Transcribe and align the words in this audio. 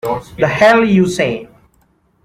The 0.39 0.47
hell 0.47 0.83
you 0.83 1.05
say! 1.05 1.47